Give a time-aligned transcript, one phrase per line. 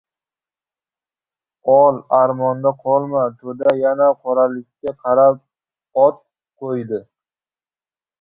[1.73, 3.25] Ol, armonda qolma!
[3.41, 5.39] To‘da yana qoralikka qarab
[6.07, 6.19] ot
[6.65, 7.01] qo‘ydi.